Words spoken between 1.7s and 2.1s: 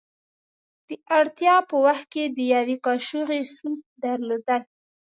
وخت